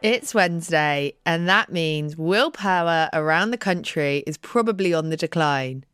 [0.00, 5.84] It's Wednesday, and that means willpower around the country is probably on the decline.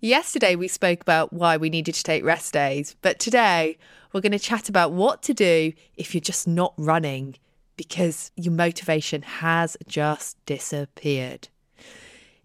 [0.00, 3.76] Yesterday, we spoke about why we needed to take rest days, but today,
[4.10, 7.36] we're going to chat about what to do if you're just not running
[7.76, 11.48] because your motivation has just disappeared.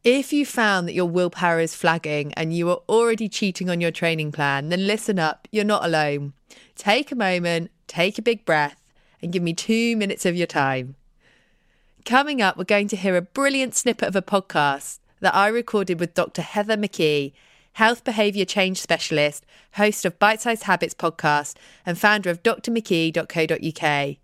[0.03, 3.91] If you found that your willpower is flagging and you are already cheating on your
[3.91, 6.33] training plan, then listen up, you're not alone.
[6.75, 8.86] Take a moment, take a big breath,
[9.21, 10.95] and give me two minutes of your time.
[12.05, 15.99] Coming up, we're going to hear a brilliant snippet of a podcast that I recorded
[15.99, 16.41] with Dr.
[16.41, 17.33] Heather McKee,
[17.73, 24.17] health behaviour change specialist, host of Bite Size Habits podcast, and founder of drmckee.co.uk.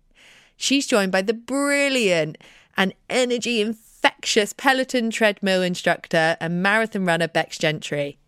[0.56, 2.38] She's joined by the brilliant
[2.76, 8.18] and energy infectious Peloton treadmill instructor and marathon runner Becs Gentry.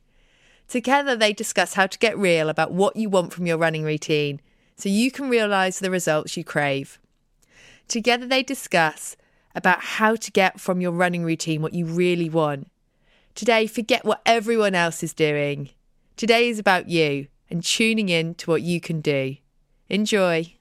[0.69, 4.41] Together, they discuss how to get real about what you want from your running routine
[4.77, 6.99] so you can realise the results you crave.
[7.89, 9.17] Together, they discuss
[9.55, 12.69] about how to get from your running routine what you really want.
[13.35, 15.71] Today, forget what everyone else is doing.
[16.17, 19.37] Today is about you and tuning in to what you can do.
[19.89, 20.53] Enjoy.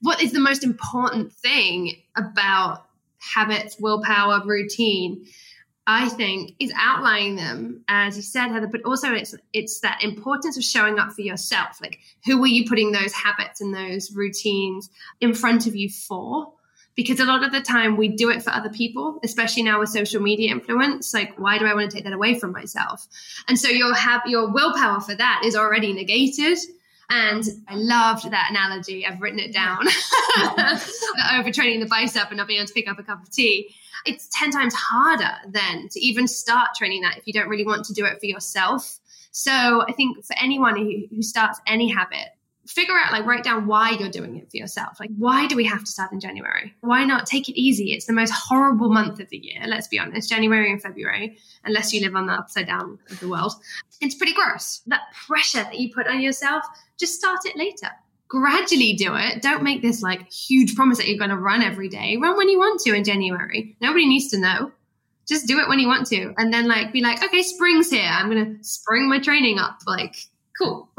[0.00, 2.86] What is the most important thing about
[3.34, 5.26] habits, willpower, routine?
[5.86, 10.56] I think is outlining them, as you said, Heather, but also it's it's that importance
[10.56, 11.80] of showing up for yourself.
[11.80, 16.52] Like who are you putting those habits and those routines in front of you for?
[16.96, 19.88] Because a lot of the time we do it for other people, especially now with
[19.88, 21.14] social media influence.
[21.14, 23.06] Like, why do I want to take that away from myself?
[23.48, 26.58] And so your have your willpower for that is already negated.
[27.10, 29.04] And I loved that analogy.
[29.04, 29.84] I've written it down.
[31.32, 33.74] Overtraining the bicep and not being able to pick up a cup of tea
[34.06, 37.84] it's 10 times harder then to even start training that if you don't really want
[37.86, 38.98] to do it for yourself.
[39.32, 42.28] So I think for anyone who, who starts any habit,
[42.66, 45.64] figure out like write down why you're doing it for yourself like why do we
[45.64, 49.18] have to start in january why not take it easy it's the most horrible month
[49.18, 52.66] of the year let's be honest january and february unless you live on the upside
[52.66, 53.52] down of the world
[54.00, 56.64] it's pretty gross that pressure that you put on yourself
[56.98, 57.90] just start it later
[58.30, 59.42] gradually do it.
[59.42, 62.16] Don't make this like huge promise that you're going to run every day.
[62.16, 63.76] Run when you want to in January.
[63.80, 64.72] Nobody needs to know.
[65.28, 66.32] Just do it when you want to.
[66.38, 68.08] And then like be like, okay, spring's here.
[68.08, 69.80] I'm going to spring my training up.
[69.86, 70.16] Like,
[70.56, 70.88] cool.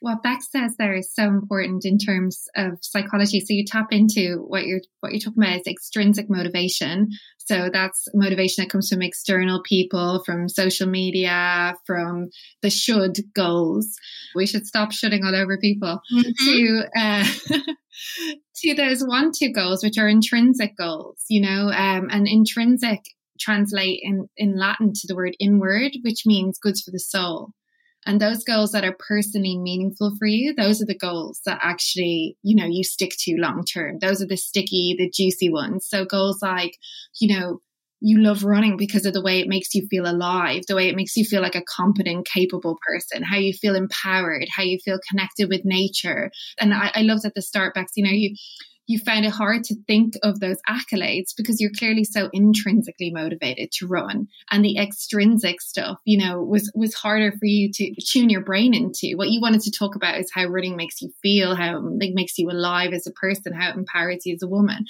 [0.00, 3.40] what Beck says there is so important in terms of psychology.
[3.40, 7.08] So you tap into what you're what you're talking about is extrinsic motivation.
[7.38, 12.28] So that's motivation that comes from external people, from social media, from
[12.62, 13.96] the should goals.
[14.34, 16.30] We should stop shooting all over people mm-hmm.
[16.44, 17.24] to uh,
[18.56, 21.24] to those want to goals, which are intrinsic goals.
[21.28, 23.00] You know, um, and intrinsic
[23.40, 27.52] translate in in Latin to the word inward, which means goods for the soul.
[28.08, 32.38] And those goals that are personally meaningful for you, those are the goals that actually,
[32.42, 33.98] you know, you stick to long term.
[34.00, 35.86] Those are the sticky, the juicy ones.
[35.86, 36.78] So goals like,
[37.20, 37.60] you know,
[38.00, 40.96] you love running because of the way it makes you feel alive, the way it
[40.96, 44.98] makes you feel like a competent, capable person, how you feel empowered, how you feel
[45.10, 46.30] connected with nature.
[46.58, 48.34] And I, I loved at the start, Becs, you know, you
[48.88, 53.70] you found it hard to think of those accolades because you're clearly so intrinsically motivated
[53.70, 54.26] to run.
[54.50, 58.74] And the extrinsic stuff you know was was harder for you to tune your brain
[58.74, 59.16] into.
[59.16, 62.38] What you wanted to talk about is how running makes you feel how it makes
[62.38, 64.86] you alive as a person how it empowers you as a woman.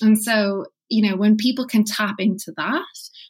[0.00, 2.84] And so you know when people can tap into that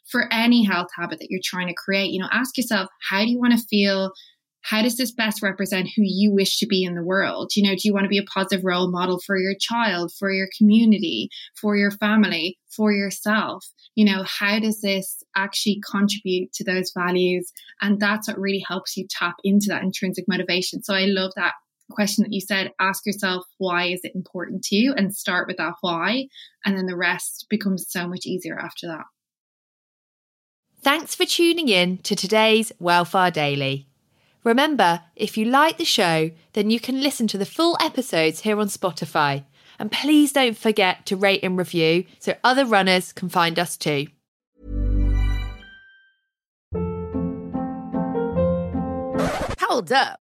[0.05, 3.29] for any health habit that you're trying to create you know ask yourself how do
[3.29, 4.11] you want to feel
[4.63, 7.51] how does this best represent who you wish to be in the world?
[7.55, 10.31] You know, do you want to be a positive role model for your child, for
[10.31, 11.29] your community,
[11.59, 13.65] for your family, for yourself?
[13.95, 17.51] You know, how does this actually contribute to those values?
[17.81, 20.81] And that's what really helps you tap into that intrinsic motivation.
[20.81, 21.53] So I love that
[21.91, 25.57] question that you said ask yourself why is it important to you and start with
[25.57, 26.25] that why
[26.65, 29.03] and then the rest becomes so much easier after that
[30.81, 33.85] thanks for tuning in to today's Wellfire Daily
[34.43, 38.59] Remember, if you like the show, then you can listen to the full episodes here
[38.59, 39.45] on Spotify.
[39.79, 44.07] And please don't forget to rate and review so other runners can find us too.
[49.59, 50.22] Hold up.